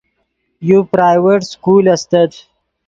یو 0.69 0.79
پرائیویٹ 0.91 1.41
سکول 1.51 1.85
استت 1.95 2.31